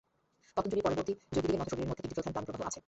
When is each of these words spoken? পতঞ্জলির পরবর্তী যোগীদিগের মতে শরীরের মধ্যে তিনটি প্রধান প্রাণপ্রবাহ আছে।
পতঞ্জলির 0.55 0.85
পরবর্তী 0.87 1.13
যোগীদিগের 1.35 1.59
মতে 1.63 1.71
শরীরের 1.71 1.89
মধ্যে 1.89 2.03
তিনটি 2.03 2.15
প্রধান 2.17 2.33
প্রাণপ্রবাহ 2.35 2.67
আছে। 2.69 2.79